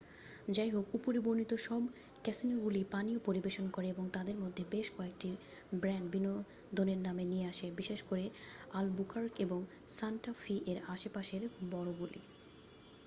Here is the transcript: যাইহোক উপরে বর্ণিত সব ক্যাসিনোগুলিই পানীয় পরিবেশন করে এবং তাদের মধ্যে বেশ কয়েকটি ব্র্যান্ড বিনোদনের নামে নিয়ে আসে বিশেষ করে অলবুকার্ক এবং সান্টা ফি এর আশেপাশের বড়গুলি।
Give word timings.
যাইহোক 0.47 0.87
উপরে 0.93 1.19
বর্ণিত 1.19 1.51
সব 1.59 1.81
ক্যাসিনোগুলিই 2.23 2.89
পানীয় 2.91 3.19
পরিবেশন 3.27 3.65
করে 3.71 3.87
এবং 3.89 4.05
তাদের 4.13 4.37
মধ্যে 4.37 4.63
বেশ 4.71 4.87
কয়েকটি 4.91 5.29
ব্র্যান্ড 5.73 6.07
বিনোদনের 6.13 6.99
নামে 7.07 7.23
নিয়ে 7.31 7.49
আসে 7.51 7.67
বিশেষ 7.79 7.99
করে 8.03 8.25
অলবুকার্ক 8.73 9.31
এবং 9.45 9.59
সান্টা 9.89 10.31
ফি 10.35 10.55
এর 10.71 10.79
আশেপাশের 10.87 11.41
বড়গুলি। 11.71 12.21